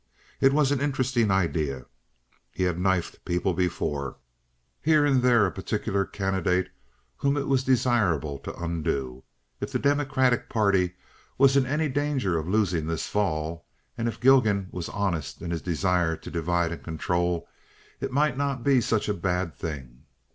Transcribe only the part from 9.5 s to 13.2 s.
If the Democratic party was in any danger of losing this